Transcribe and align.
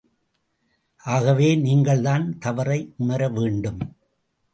ஆகவே 1.03 1.55
நீங்கள்தான் 1.55 2.37
தவறை 2.37 2.93
உணரவேண்டும். 2.97 3.95